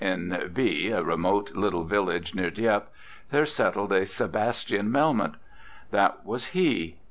In 0.03 0.49
B, 0.51 0.89
a 0.89 1.03
remote 1.03 1.51
little 1.55 1.83
village 1.83 2.33
near 2.33 2.49
Dieppe, 2.49 2.87
there 3.29 3.45
settled 3.45 3.91
a 3.93 4.07
Sebastian 4.07 4.91
Mel 4.91 5.13
moth; 5.13 5.35
that 5.91 6.25
was 6.25 6.47
he. 6.57 6.95